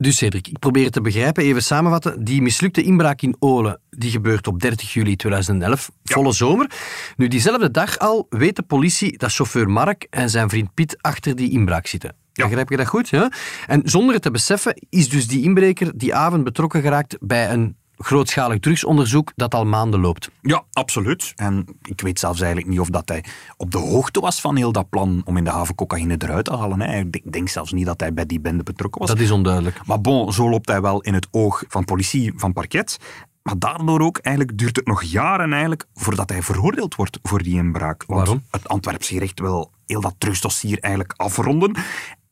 Dus 0.00 0.16
Cedric, 0.16 0.48
ik 0.48 0.58
probeer 0.58 0.84
het 0.84 0.92
te 0.92 1.00
begrijpen. 1.00 1.44
Even 1.44 1.62
samenvatten. 1.62 2.24
Die 2.24 2.42
mislukte 2.42 2.82
inbraak 2.82 3.22
in 3.22 3.36
Olen, 3.38 3.80
die 3.90 4.10
gebeurt 4.10 4.46
op 4.46 4.60
30 4.60 4.92
juli 4.92 5.16
2011, 5.16 5.90
Ja. 6.02 6.14
volle 6.14 6.32
zomer. 6.32 6.70
Nu, 7.16 7.28
diezelfde 7.28 7.70
dag 7.70 7.98
al 7.98 8.26
weet 8.28 8.56
de 8.56 8.62
politie 8.62 9.18
dat 9.18 9.32
chauffeur 9.32 9.70
Mark 9.70 10.06
en 10.10 10.30
zijn 10.30 10.48
vriend 10.48 10.74
Piet 10.74 10.96
achter 11.00 11.36
die 11.36 11.50
inbraak 11.50 11.86
zitten. 11.86 12.14
Ja. 12.32 12.44
Begrijp 12.46 12.68
je 12.68 12.76
dat 12.76 12.86
goed? 12.86 13.08
Ja? 13.08 13.30
En 13.66 13.80
zonder 13.84 14.14
het 14.14 14.22
te 14.22 14.30
beseffen 14.30 14.86
is 14.90 15.08
dus 15.08 15.26
die 15.26 15.42
inbreker 15.42 15.92
die 15.98 16.14
avond 16.14 16.44
betrokken 16.44 16.82
geraakt 16.82 17.16
bij 17.20 17.50
een 17.50 17.76
grootschalig 18.04 18.58
drugsonderzoek 18.58 19.32
dat 19.36 19.54
al 19.54 19.64
maanden 19.64 20.00
loopt. 20.00 20.30
Ja, 20.42 20.62
absoluut. 20.72 21.32
En 21.36 21.66
ik 21.82 22.00
weet 22.00 22.18
zelfs 22.18 22.40
eigenlijk 22.40 22.70
niet 22.70 22.80
of 22.80 22.88
dat 22.88 23.08
hij 23.08 23.24
op 23.56 23.70
de 23.70 23.78
hoogte 23.78 24.20
was 24.20 24.40
van 24.40 24.56
heel 24.56 24.72
dat 24.72 24.88
plan 24.88 25.22
om 25.24 25.36
in 25.36 25.44
de 25.44 25.50
haven 25.50 25.74
cocaïne 25.74 26.14
eruit 26.18 26.44
te 26.44 26.56
halen. 26.56 26.80
hè. 26.80 27.00
Ik 27.10 27.32
denk 27.32 27.48
zelfs 27.48 27.72
niet 27.72 27.86
dat 27.86 28.00
hij 28.00 28.14
bij 28.14 28.26
die 28.26 28.40
bende 28.40 28.62
betrokken 28.62 29.00
was. 29.00 29.10
Dat 29.10 29.18
is 29.18 29.30
onduidelijk. 29.30 29.86
Maar 29.86 30.00
bon, 30.00 30.32
zo 30.32 30.50
loopt 30.50 30.68
hij 30.68 30.80
wel 30.80 31.00
in 31.00 31.14
het 31.14 31.28
oog 31.30 31.64
van 31.68 31.84
politie, 31.84 32.32
van 32.36 32.52
parket. 32.52 32.96
Maar 33.42 33.58
daardoor 33.58 34.00
ook 34.00 34.18
eigenlijk 34.18 34.58
duurt 34.58 34.76
het 34.76 34.86
nog 34.86 35.02
jaren 35.02 35.50
eigenlijk 35.52 35.86
voordat 35.94 36.30
hij 36.30 36.42
veroordeeld 36.42 36.94
wordt 36.94 37.18
voor 37.22 37.42
die 37.42 37.54
inbraak. 37.56 38.04
Want 38.06 38.20
Waarom? 38.20 38.44
het 38.50 38.68
Antwerpse 38.68 39.12
gerecht 39.12 39.40
wil 39.40 39.70
heel 39.86 40.00
dat 40.00 40.14
drugsdossier 40.18 40.78
eigenlijk 40.78 41.14
afronden. 41.16 41.76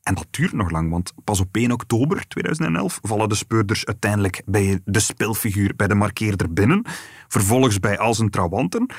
En 0.09 0.15
dat 0.15 0.27
duurt 0.29 0.53
nog 0.53 0.69
lang, 0.69 0.89
want 0.89 1.13
pas 1.23 1.39
op 1.39 1.55
1 1.55 1.71
oktober 1.71 2.27
2011 2.27 2.99
vallen 3.01 3.29
de 3.29 3.35
speurders 3.35 3.85
uiteindelijk 3.85 4.41
bij 4.45 4.79
de 4.85 4.99
speelfiguur, 4.99 5.75
bij 5.75 5.87
de 5.87 5.95
markeerder 5.95 6.53
binnen. 6.53 6.85
Vervolgens 7.27 7.79
bij 7.79 7.97
al 7.97 8.13
zijn 8.13 8.29
trawanten. 8.29 8.89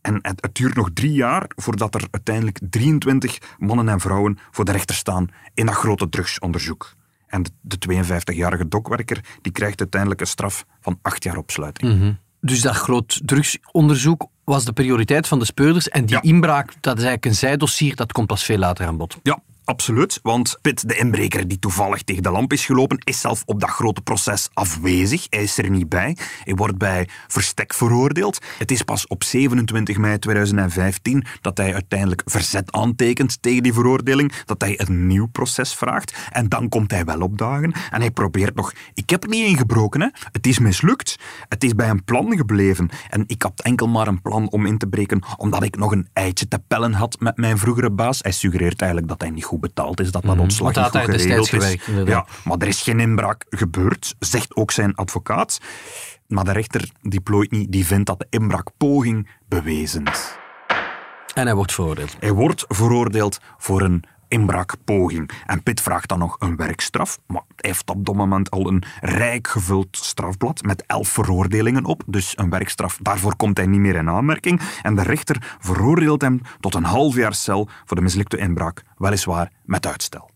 En 0.00 0.18
het, 0.22 0.42
het, 0.42 0.54
duurt 0.54 0.74
nog 0.74 0.90
drie 0.94 1.12
jaar 1.12 1.44
voordat 1.48 1.94
er 1.94 2.06
uiteindelijk 2.10 2.58
23 2.70 3.38
mannen 3.58 3.88
en 3.88 4.00
vrouwen 4.00 4.38
voor 4.50 4.64
de 4.64 4.72
rechter 4.72 4.94
staan 4.94 5.28
in 5.54 5.66
dat 5.66 5.74
grote 5.74 6.08
drugsonderzoek. 6.08 6.94
En 7.26 7.42
de, 7.42 7.50
de 7.60 8.04
52-jarige 8.04 8.68
dokwerker 8.68 9.24
die 9.40 9.52
krijgt 9.52 9.80
uiteindelijk 9.80 10.20
een 10.20 10.26
straf 10.26 10.64
van 10.80 10.98
acht 11.02 11.22
jaar 11.22 11.36
opsluiting. 11.36 11.98
Mm 11.98 12.18
Dus 12.40 12.60
dat 12.60 12.74
groot 12.74 13.20
drugsonderzoek 13.24 14.26
was 14.44 14.64
de 14.64 14.72
prioriteit 14.72 15.28
van 15.28 15.38
de 15.38 15.44
speurders 15.44 15.88
en 15.88 16.06
die 16.06 16.14
Ja. 16.14 16.22
inbraak, 16.22 16.66
dat 16.80 16.98
is 16.98 17.04
eigenlijk 17.04 17.24
een 17.24 17.34
zijdossier, 17.34 17.96
dat 17.96 18.12
komt 18.12 18.26
pas 18.26 18.44
veel 18.44 18.58
later 18.58 18.86
aan 18.86 18.96
bod. 18.96 19.18
Ja, 19.22 19.42
absoluut. 19.64 20.18
Want 20.22 20.58
Pitt, 20.60 20.88
de 20.88 20.96
inbreker 20.96 21.48
die 21.48 21.58
toevallig 21.58 22.02
tegen 22.02 22.22
de 22.22 22.30
lamp 22.30 22.52
is 22.52 22.66
gelopen, 22.66 22.98
is 23.04 23.20
zelf 23.20 23.42
op 23.46 23.60
dat 23.60 23.70
grote 23.70 24.00
proces 24.00 24.48
afwezig. 24.52 25.26
Hij 25.30 25.42
is 25.42 25.58
er 25.58 25.70
niet 25.70 25.88
bij. 25.88 26.16
Hij 26.44 26.54
wordt 26.54 26.78
bij 26.78 27.08
verstek 27.28 27.74
veroordeeld. 27.74 28.38
Het 28.58 28.70
is 28.70 28.82
pas 28.82 29.06
op 29.06 29.24
27 29.24 29.96
mei 29.96 30.18
2015 30.18 31.24
dat 31.40 31.58
hij 31.58 31.74
uiteindelijk 31.74 32.22
verzet 32.24 32.72
aantekent 32.72 33.42
tegen 33.42 33.62
die 33.62 33.72
veroordeling, 33.72 34.32
dat 34.44 34.60
hij 34.60 34.80
een 34.80 35.06
nieuw 35.06 35.26
proces 35.26 35.74
vraagt. 35.74 36.14
En 36.30 36.48
dan 36.48 36.68
komt 36.68 36.90
hij 36.90 37.04
wel 37.04 37.20
opdagen 37.20 37.72
en 37.90 38.00
hij 38.00 38.10
probeert 38.10 38.54
nog... 38.54 38.72
Ik 38.94 39.10
heb 39.10 39.22
er 39.22 39.28
niet 39.28 39.46
ingebroken, 39.46 40.00
hè. 40.00 40.08
Het 40.32 40.46
is 40.46 40.58
mislukt. 40.58 41.18
Het 41.48 41.64
is 41.64 41.74
bij 41.74 41.88
een 41.88 42.04
plan 42.04 42.36
gebleven. 42.36 42.88
En 43.10 43.24
ik 43.26 43.42
had 43.42 43.60
enkel 43.62 43.88
maar 43.88 44.06
een 44.06 44.22
plan 44.22 44.50
om 44.50 44.66
in 44.66 44.78
te 44.78 44.86
breken, 44.86 45.22
omdat 45.36 45.62
ik 45.62 45.76
nog 45.76 45.92
een 45.92 46.08
eitje 46.12 46.48
te 46.48 46.58
pellen 46.58 46.92
had 46.92 47.20
met 47.20 47.36
mijn 47.36 47.58
vroegere 47.58 47.90
baas. 47.90 48.18
Hij 48.22 48.32
suggereert 48.32 48.80
eigenlijk 48.80 49.10
dat 49.10 49.20
hij 49.20 49.30
niet 49.30 49.44
goed 49.44 49.51
betaald 49.58 50.00
is, 50.00 50.10
dat 50.10 50.22
dat 50.22 50.38
ontslag 50.38 50.74
Want 50.74 50.92
niet 50.94 51.02
goed 51.04 51.14
geregeld 51.20 51.52
is. 51.52 51.82
gewerkt. 51.82 52.08
Ja, 52.08 52.26
maar 52.44 52.58
er 52.58 52.68
is 52.68 52.82
geen 52.82 53.00
inbraak 53.00 53.44
gebeurd, 53.50 54.14
zegt 54.18 54.56
ook 54.56 54.70
zijn 54.70 54.94
advocaat. 54.94 55.60
Maar 56.26 56.44
de 56.44 56.52
rechter, 56.52 56.90
die 57.02 57.20
plooit 57.20 57.50
niet, 57.50 57.72
die 57.72 57.86
vindt 57.86 58.06
dat 58.06 58.18
de 58.18 58.26
inbraakpoging 58.30 59.28
bewezen 59.48 60.04
is. 60.04 60.36
En 61.34 61.46
hij 61.46 61.54
wordt 61.54 61.72
veroordeeld. 61.72 62.16
Hij 62.20 62.32
wordt 62.32 62.64
veroordeeld 62.68 63.38
voor 63.58 63.82
een 63.82 64.04
inbraakpoging. 64.32 65.30
En 65.46 65.62
Pitt 65.62 65.80
vraagt 65.80 66.08
dan 66.08 66.18
nog 66.18 66.36
een 66.38 66.56
werkstraf. 66.56 67.18
Maar 67.26 67.42
hij 67.56 67.70
heeft 67.70 67.90
op 67.90 68.06
dat 68.06 68.14
moment 68.14 68.50
al 68.50 68.68
een 68.68 68.82
rijk 69.00 69.48
gevuld 69.48 69.96
strafblad 69.96 70.62
met 70.62 70.84
elf 70.86 71.08
veroordelingen 71.08 71.84
op. 71.84 72.02
Dus 72.06 72.38
een 72.38 72.50
werkstraf, 72.50 72.98
daarvoor 73.02 73.36
komt 73.36 73.56
hij 73.56 73.66
niet 73.66 73.80
meer 73.80 73.94
in 73.94 74.08
aanmerking. 74.08 74.60
En 74.82 74.94
de 74.94 75.02
rechter 75.02 75.56
veroordeelt 75.60 76.22
hem 76.22 76.40
tot 76.60 76.74
een 76.74 76.84
half 76.84 77.14
jaar 77.14 77.34
cel 77.34 77.68
voor 77.84 77.96
de 77.96 78.02
mislukte 78.02 78.36
inbraak. 78.36 78.82
Weliswaar 78.96 79.50
met 79.64 79.86
uitstel. 79.86 80.31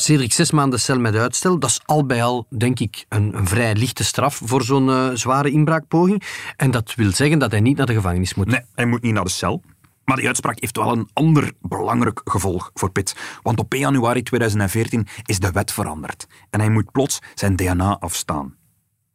Cedric, 0.00 0.32
zes 0.32 0.50
maanden 0.50 0.80
cel 0.80 0.98
met 0.98 1.14
uitstel, 1.14 1.58
dat 1.58 1.70
is 1.70 1.80
al 1.84 2.06
bij 2.06 2.22
al, 2.22 2.46
denk 2.50 2.80
ik, 2.80 3.04
een, 3.08 3.36
een 3.36 3.46
vrij 3.46 3.74
lichte 3.74 4.04
straf 4.04 4.40
voor 4.44 4.62
zo'n 4.62 4.88
eh, 4.88 5.10
zware 5.12 5.50
inbraakpoging. 5.50 6.22
En 6.56 6.70
dat 6.70 6.94
wil 6.94 7.12
zeggen 7.12 7.38
dat 7.38 7.50
hij 7.50 7.60
niet 7.60 7.76
naar 7.76 7.86
de 7.86 7.94
gevangenis 7.94 8.34
moet. 8.34 8.46
Nee, 8.46 8.60
hij 8.74 8.86
moet 8.86 9.02
niet 9.02 9.12
naar 9.12 9.24
de 9.24 9.30
cel. 9.30 9.62
Maar 10.04 10.16
die 10.16 10.26
uitspraak 10.26 10.60
heeft 10.60 10.76
wel 10.76 10.92
een 10.92 11.08
ander 11.12 11.52
belangrijk 11.60 12.20
gevolg 12.24 12.70
voor 12.74 12.90
Pitt. 12.90 13.16
Want 13.42 13.58
op 13.58 13.72
1 13.72 13.82
januari 13.82 14.22
2014 14.22 15.06
is 15.24 15.38
de 15.38 15.50
wet 15.50 15.72
veranderd. 15.72 16.26
En 16.50 16.60
hij 16.60 16.70
moet 16.70 16.92
plots 16.92 17.18
zijn 17.34 17.56
DNA 17.56 17.98
afstaan. 17.98 18.57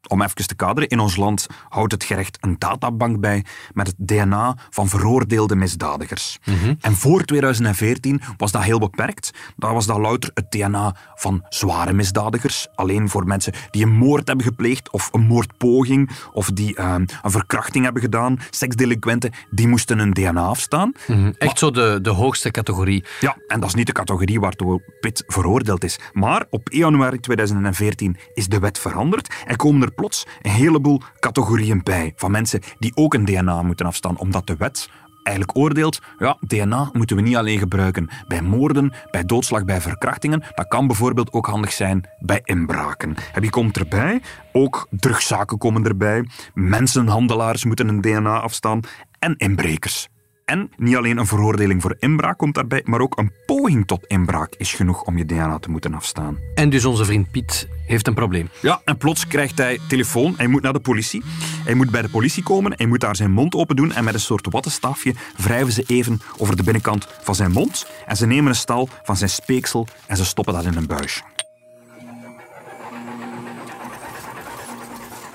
Om 0.08 0.22
even 0.22 0.48
te 0.48 0.56
kaderen, 0.56 0.90
in 0.90 1.00
ons 1.00 1.16
land 1.16 1.48
houdt 1.70 1.92
het 1.92 2.04
gerecht 2.04 2.38
een 2.42 2.56
databank 2.58 3.20
bij 3.20 3.46
met 3.74 3.88
het 3.88 3.96
DNA 3.98 4.58
van 4.70 4.88
veroordeelde 4.88 5.56
misdadigers. 5.56 6.40
En 6.80 6.96
voor 6.96 7.24
2014 7.24 8.22
was 8.38 8.52
dat 8.52 8.64
heel 8.64 8.80
beperkt. 8.80 9.32
Dat 9.56 9.72
was 9.72 9.86
dat 9.86 9.98
louter 9.98 10.32
het 10.34 10.52
DNA 10.52 10.96
van 11.16 11.46
zware 11.50 11.94
misdadigers. 11.94 12.68
Alleen 12.76 13.10
voor 13.10 13.26
mensen 13.26 13.54
die 13.72 13.84
een 13.84 13.92
moord 13.92 14.28
hebben 14.28 14.46
gepleegd 14.46 14.92
of 14.92 15.10
een 15.12 15.22
moordpoging 15.22 16.10
of 16.34 16.50
die 16.52 16.76
eh, 16.76 16.96
een 17.22 17.32
verkrachting 17.32 17.84
hebben 17.84 18.02
gedaan. 18.02 18.40
Seksdelinquenten, 18.50 19.32
die 19.50 19.68
moesten 19.68 20.00
een 20.00 20.14
DNA 20.14 20.46
afstaan. 20.46 20.94
Mhm. 21.08 21.32
Echt 21.38 21.58
zo 21.58 21.72
de, 21.72 22.00
de 22.02 22.10
hoogste 22.10 22.52
categorie. 22.52 23.04
Ja, 23.20 23.38
en 23.48 23.60
dat 23.60 23.70
is 23.70 23.76
niet 23.76 23.88
de 23.88 23.92
categorie 23.92 24.40
waartoe 24.40 24.82
Pitt 25.00 25.24
veroordeeld 25.28 25.84
is. 25.84 26.00
Maar 26.14 26.46
op 26.50 26.70
1 26.70 26.80
januari 26.80 27.20
2014 27.20 28.18
is 28.34 28.48
de 28.48 28.60
wet 28.60 28.80
veranderd 28.80 29.34
en 29.46 29.56
komen 29.56 29.82
er 29.82 29.93
plots 29.96 30.26
een 30.42 30.52
heleboel 30.52 31.02
categorieën 31.20 31.84
bij 31.84 32.14
van 32.16 32.32
mensen 32.32 32.62
die 32.80 32.92
ook 32.96 33.14
een 33.14 33.26
DNA 33.26 33.62
moeten 33.62 33.86
afstaan, 33.86 34.18
omdat 34.18 34.48
de 34.48 34.56
wet 34.56 34.90
eigenlijk 35.24 35.58
oordeelt, 35.58 36.00
ja, 36.18 36.38
DNA 36.40 36.90
moeten 36.94 37.16
we 37.16 37.22
niet 37.22 37.36
alleen 37.36 37.60
gebruiken 37.60 38.10
bij 38.28 38.42
moorden, 38.42 38.94
bij 39.12 39.26
doodslag, 39.26 39.66
bij 39.66 39.82
verkrachtingen. 39.82 40.44
Dat 40.56 40.68
kan 40.68 40.88
bijvoorbeeld 40.88 41.32
ook 41.32 41.46
handig 41.46 41.72
zijn 41.72 42.10
bij 42.20 42.42
inbraken. 42.44 43.16
En 43.34 43.42
wie 43.42 43.50
komt 43.50 43.78
erbij? 43.78 44.22
Ook 44.52 44.88
drugszaken 44.90 45.58
komen 45.58 45.84
erbij. 45.84 46.28
Mensenhandelaars 46.54 47.66
moeten 47.66 47.88
een 47.88 48.02
DNA 48.02 48.40
afstaan. 48.40 48.80
En 49.20 49.36
inbrekers. 49.38 50.12
En 50.46 50.72
niet 50.78 50.96
alleen 50.96 51.18
een 51.18 51.26
veroordeling 51.26 51.82
voor 51.82 51.96
inbraak 52.00 52.38
komt 52.38 52.56
daarbij, 52.56 52.82
maar 52.86 53.00
ook 53.00 53.18
een 53.18 53.32
poging 53.46 53.88
tot 53.88 54.06
inbraak 54.06 54.54
is 54.58 54.74
genoeg 54.74 55.02
om 55.02 55.18
je 55.18 55.26
DNA 55.26 55.60
te 55.60 55.70
moeten 55.70 55.94
afstaan. 55.94 56.38
En 56.56 56.70
dus 56.70 56.86
onze 56.86 57.06
vriend 57.06 57.32
Piet 57.32 57.68
heeft 57.86 58.08
een 58.08 58.14
probleem. 58.14 58.50
Ja, 58.62 58.82
en 58.86 58.98
plots 58.98 59.28
krijgt 59.28 59.58
hij 59.58 59.80
telefoon. 59.88 60.34
Hij 60.38 60.48
moet 60.48 60.62
naar 60.62 60.74
de 60.74 60.80
politie. 60.80 61.24
Hij 61.64 61.74
moet 61.74 61.92
bij 61.92 62.02
de 62.02 62.10
politie 62.10 62.44
komen. 62.44 62.74
Hij 62.76 62.86
moet 62.86 63.00
daar 63.00 63.16
zijn 63.16 63.32
mond 63.32 63.56
open 63.56 63.76
doen. 63.76 63.92
En 63.92 64.04
met 64.04 64.14
een 64.14 64.20
soort 64.20 64.48
wattenstaafje 64.50 65.14
wrijven 65.38 65.74
ze 65.74 65.84
even 65.88 66.22
over 66.38 66.56
de 66.56 66.64
binnenkant 66.64 67.08
van 67.22 67.36
zijn 67.36 67.52
mond. 67.52 67.88
En 68.06 68.16
ze 68.16 68.26
nemen 68.26 68.50
een 68.50 68.56
stal 68.56 68.90
van 69.04 69.18
zijn 69.18 69.30
speeksel 69.30 69.88
en 70.06 70.18
ze 70.18 70.26
stoppen 70.26 70.54
dat 70.54 70.66
in 70.66 70.76
een 70.76 70.88
buisje. 70.88 71.22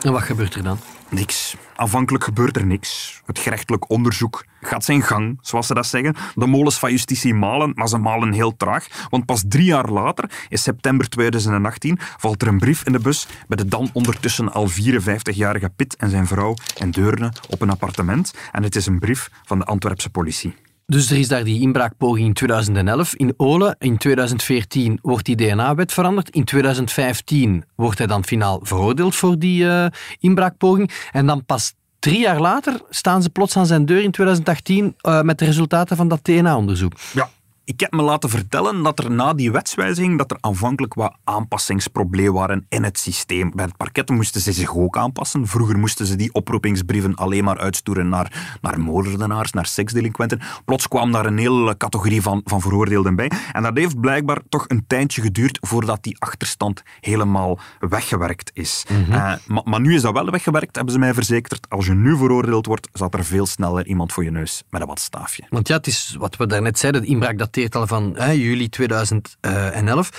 En 0.00 0.12
wat 0.12 0.22
gebeurt 0.22 0.54
er 0.54 0.62
dan? 0.62 0.78
Niks. 1.08 1.56
Aanvankelijk 1.76 2.24
gebeurt 2.24 2.56
er 2.56 2.66
niks. 2.66 3.20
Het 3.26 3.38
gerechtelijk 3.38 3.90
onderzoek 3.90 4.44
gaat 4.60 4.84
zijn 4.84 5.02
gang, 5.02 5.38
zoals 5.40 5.66
ze 5.66 5.74
dat 5.74 5.86
zeggen. 5.86 6.14
De 6.34 6.46
molens 6.46 6.78
van 6.78 6.90
justitie 6.90 7.34
malen, 7.34 7.72
maar 7.74 7.88
ze 7.88 7.98
malen 7.98 8.32
heel 8.32 8.56
traag. 8.56 8.86
Want 9.10 9.24
pas 9.24 9.44
drie 9.48 9.64
jaar 9.64 9.90
later, 9.90 10.30
in 10.48 10.58
september 10.58 11.08
2018, 11.08 11.98
valt 12.00 12.42
er 12.42 12.48
een 12.48 12.58
brief 12.58 12.84
in 12.84 12.92
de 12.92 13.00
bus 13.00 13.26
bij 13.48 13.56
de 13.56 13.66
dan 13.66 13.90
ondertussen 13.92 14.52
al 14.52 14.68
54-jarige 14.68 15.70
Pitt 15.76 15.96
en 15.96 16.10
zijn 16.10 16.26
vrouw 16.26 16.54
in 16.78 16.90
Deurne 16.90 17.32
op 17.48 17.60
een 17.60 17.70
appartement. 17.70 18.34
En 18.52 18.62
het 18.62 18.76
is 18.76 18.86
een 18.86 18.98
brief 18.98 19.30
van 19.44 19.58
de 19.58 19.64
Antwerpse 19.64 20.10
politie. 20.10 20.54
Dus 20.90 21.10
er 21.10 21.18
is 21.18 21.28
daar 21.28 21.44
die 21.44 21.60
inbraakpoging 21.60 22.26
in 22.26 22.32
2011 22.32 23.14
in 23.14 23.34
Olen. 23.36 23.76
In 23.78 23.96
2014 23.96 24.98
wordt 25.02 25.24
die 25.24 25.36
DNA-wet 25.36 25.92
veranderd. 25.92 26.30
In 26.30 26.44
2015 26.44 27.64
wordt 27.74 27.98
hij 27.98 28.06
dan 28.06 28.24
finaal 28.24 28.60
veroordeeld 28.62 29.16
voor 29.16 29.38
die 29.38 29.68
eh, 29.68 29.86
inbraakpoging. 30.18 30.90
En 31.12 31.26
dan 31.26 31.44
pas 31.44 31.74
drie 31.98 32.18
jaar 32.18 32.40
later 32.40 32.80
staan 32.90 33.22
ze 33.22 33.30
plots 33.30 33.56
aan 33.56 33.66
zijn 33.66 33.86
deur 33.86 34.02
in 34.02 34.10
2018 34.10 34.94
eh, 35.00 35.20
met 35.20 35.38
de 35.38 35.44
resultaten 35.44 35.96
van 35.96 36.08
dat 36.08 36.24
DNA-onderzoek. 36.24 36.92
Ja. 37.12 37.28
Ik 37.68 37.80
heb 37.80 37.92
me 37.92 38.02
laten 38.02 38.30
vertellen 38.30 38.82
dat 38.82 38.98
er 38.98 39.10
na 39.10 39.34
die 39.34 39.52
wetswijziging 39.52 40.18
dat 40.18 40.30
er 40.30 40.36
aanvankelijk 40.40 40.94
wat 40.94 41.16
aanpassingsproblemen 41.24 42.32
waren 42.32 42.66
in 42.68 42.84
het 42.84 42.98
systeem. 42.98 43.50
Bij 43.54 43.64
het 43.64 43.76
parket 43.76 44.08
moesten 44.08 44.40
ze 44.40 44.52
zich 44.52 44.76
ook 44.76 44.96
aanpassen. 44.96 45.46
Vroeger 45.46 45.78
moesten 45.78 46.06
ze 46.06 46.16
die 46.16 46.32
oproepingsbrieven 46.32 47.14
alleen 47.14 47.44
maar 47.44 47.58
uitsturen 47.58 48.08
naar, 48.08 48.58
naar 48.60 48.80
moordenaars, 48.80 49.52
naar 49.52 49.66
seksdelinquenten. 49.66 50.40
Plots 50.64 50.88
kwam 50.88 51.12
daar 51.12 51.26
een 51.26 51.38
hele 51.38 51.76
categorie 51.76 52.22
van, 52.22 52.40
van 52.44 52.60
veroordeelden 52.60 53.16
bij. 53.16 53.30
En 53.52 53.62
dat 53.62 53.76
heeft 53.76 54.00
blijkbaar 54.00 54.38
toch 54.48 54.64
een 54.68 54.84
tijdje 54.86 55.22
geduurd 55.22 55.58
voordat 55.60 56.02
die 56.02 56.16
achterstand 56.18 56.82
helemaal 57.00 57.58
weggewerkt 57.78 58.50
is. 58.54 58.84
Eh, 59.10 59.32
maar, 59.46 59.62
maar 59.64 59.80
nu 59.80 59.94
is 59.94 60.02
dat 60.02 60.12
wel 60.12 60.30
weggewerkt, 60.30 60.76
hebben 60.76 60.94
ze 60.94 61.00
mij 61.00 61.14
verzekerd. 61.14 61.66
Als 61.68 61.86
je 61.86 61.94
nu 61.94 62.16
veroordeeld 62.16 62.66
wordt, 62.66 62.88
zat 62.92 63.14
er 63.14 63.24
veel 63.24 63.46
sneller 63.46 63.86
iemand 63.86 64.12
voor 64.12 64.24
je 64.24 64.30
neus 64.30 64.62
met 64.70 64.80
een 64.80 64.86
watstaafje. 64.86 65.46
Want 65.48 65.68
ja, 65.68 65.76
het 65.76 65.86
is 65.86 66.16
wat 66.18 66.36
we 66.36 66.46
daarnet 66.46 66.78
zeiden, 66.78 67.00
de 67.00 67.08
inbraak 67.08 67.38
dateert 67.58 67.74
al 67.74 67.86
van 67.86 68.14
hè, 68.16 68.30
juli 68.30 68.68
2011. 68.68 70.10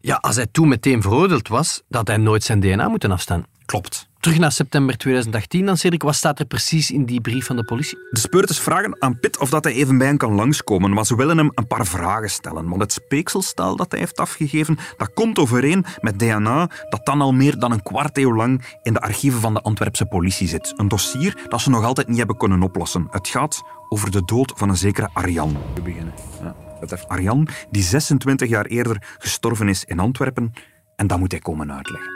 Ja, 0.00 0.16
als 0.16 0.36
hij 0.36 0.46
toen 0.52 0.68
meteen 0.68 1.02
veroordeeld 1.02 1.48
was, 1.48 1.82
dat 1.88 1.98
had 1.98 2.08
hij 2.08 2.16
nooit 2.16 2.44
zijn 2.44 2.60
DNA 2.60 2.88
moeten 2.88 3.10
afstaan. 3.10 3.44
Klopt. 3.66 4.08
Terug 4.20 4.38
naar 4.38 4.52
september 4.52 4.96
2018 4.96 5.66
dan, 5.66 5.76
Cedric. 5.76 6.02
Wat 6.02 6.14
staat 6.14 6.38
er 6.38 6.44
precies 6.44 6.90
in 6.90 7.04
die 7.04 7.20
brief 7.20 7.46
van 7.46 7.56
de 7.56 7.64
politie? 7.64 7.98
De 8.10 8.20
speurders 8.20 8.60
vragen 8.60 9.02
aan 9.02 9.18
Pitt 9.20 9.38
of 9.38 9.50
dat 9.50 9.64
hij 9.64 9.72
even 9.72 9.98
bij 9.98 10.06
hen 10.06 10.16
kan 10.16 10.34
langskomen, 10.34 10.90
maar 10.90 11.06
ze 11.06 11.16
willen 11.16 11.38
hem 11.38 11.50
een 11.54 11.66
paar 11.66 11.86
vragen 11.86 12.30
stellen. 12.30 12.68
Want 12.68 12.80
het 12.80 12.92
speekselstel 12.92 13.76
dat 13.76 13.90
hij 13.90 14.00
heeft 14.00 14.20
afgegeven, 14.20 14.78
dat 14.96 15.12
komt 15.12 15.38
overeen 15.38 15.84
met 16.00 16.18
DNA 16.18 16.70
dat 16.88 17.06
dan 17.06 17.20
al 17.20 17.32
meer 17.32 17.58
dan 17.58 17.72
een 17.72 17.82
kwart 17.82 18.18
eeuw 18.18 18.34
lang 18.34 18.76
in 18.82 18.92
de 18.92 19.00
archieven 19.00 19.40
van 19.40 19.54
de 19.54 19.60
Antwerpse 19.60 20.06
politie 20.06 20.48
zit. 20.48 20.72
Een 20.76 20.88
dossier 20.88 21.46
dat 21.48 21.60
ze 21.60 21.70
nog 21.70 21.84
altijd 21.84 22.08
niet 22.08 22.18
hebben 22.18 22.36
kunnen 22.36 22.62
oplossen. 22.62 23.06
Het 23.10 23.28
gaat 23.28 23.62
over 23.88 24.10
de 24.10 24.22
dood 24.24 24.52
van 24.56 24.68
een 24.68 24.76
zekere 24.76 25.10
Arjan. 25.12 25.56
We 25.74 25.80
beginnen. 25.80 26.14
Ja. 26.40 26.63
Dat 26.80 26.90
heeft 26.90 27.08
Arjan, 27.08 27.48
die 27.70 27.82
26 27.82 28.48
jaar 28.48 28.66
eerder 28.66 29.16
gestorven 29.18 29.68
is 29.68 29.84
in 29.84 29.98
Antwerpen, 29.98 30.52
En 30.96 31.06
dat 31.06 31.18
moet 31.18 31.30
hij 31.30 31.40
komen 31.40 31.72
uitleggen. 31.72 32.12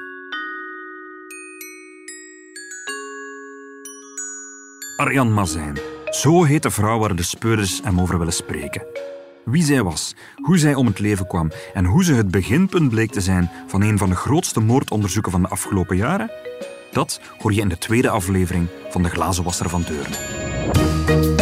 Arjan 4.96 5.32
Mazijn. 5.32 5.78
Zo 6.10 6.44
heet 6.44 6.62
de 6.62 6.70
vrouw 6.70 6.98
waar 6.98 7.16
de 7.16 7.22
speurders 7.22 7.80
hem 7.82 8.00
over 8.00 8.18
willen 8.18 8.32
spreken. 8.32 8.86
Wie 9.44 9.62
zij 9.62 9.82
was, 9.82 10.14
hoe 10.36 10.58
zij 10.58 10.74
om 10.74 10.86
het 10.86 10.98
leven 10.98 11.26
kwam 11.26 11.50
en 11.74 11.84
hoe 11.84 12.04
ze 12.04 12.14
het 12.14 12.30
beginpunt 12.30 12.90
bleek 12.90 13.10
te 13.10 13.20
zijn 13.20 13.50
van 13.66 13.82
een 13.82 13.98
van 13.98 14.08
de 14.08 14.14
grootste 14.14 14.60
moordonderzoeken 14.60 15.32
van 15.32 15.42
de 15.42 15.48
afgelopen 15.48 15.96
jaren, 15.96 16.30
dat 16.92 17.20
hoor 17.38 17.52
je 17.52 17.60
in 17.60 17.68
de 17.68 17.78
tweede 17.78 18.10
aflevering 18.10 18.66
van 18.90 19.02
De 19.02 19.08
Glazenwasser 19.08 19.68
van 19.68 19.82
Deurne. 19.82 21.37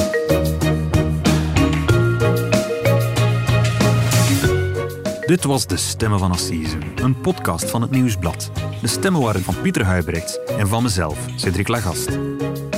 Dit 5.27 5.45
was 5.45 5.67
De 5.67 5.77
Stemmen 5.77 6.19
van 6.19 6.31
Assise, 6.31 6.79
een 6.95 7.21
podcast 7.21 7.71
van 7.71 7.83
het 7.83 7.91
Nieuwsblad. 7.91 8.51
De 8.81 8.87
stemmen 8.87 9.21
waren 9.21 9.43
van 9.43 9.61
Pieter 9.61 9.85
Huibrechts 9.85 10.39
en 10.59 10.69
van 10.69 10.83
mezelf, 10.83 11.19
Cedric 11.37 11.69
Lagast. 11.69 12.11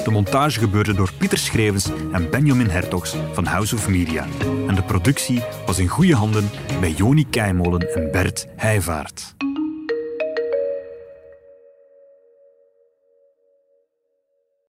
De 0.05 0.11
montage 0.11 0.59
gebeurde 0.61 0.95
door 0.95 1.13
Pieter 1.19 1.39
Schrevens 1.39 1.87
en 2.13 2.31
Benjamin 2.31 2.69
Hertogs 2.69 3.17
van 3.33 3.45
House 3.45 3.75
of 3.75 3.89
Media. 3.89 4.27
En 4.67 4.75
de 4.75 4.83
productie 4.83 5.43
was 5.67 5.79
in 5.79 5.89
goede 5.89 6.15
handen 6.15 6.51
bij 6.81 6.91
Joni 6.91 7.27
Keimolen 7.29 7.95
en 7.95 8.11
Bert 8.11 8.47
Heijvaart. 8.57 9.35